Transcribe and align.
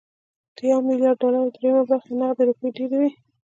د 0.55 0.57
يو 0.69 0.79
ميليارد 0.87 1.19
ډالرو 1.21 1.53
درېيمه 1.55 1.83
برخه 1.89 2.09
نغدې 2.19 2.43
روپۍ 2.49 2.69
ډېرې 2.77 2.97
وي 3.01 3.11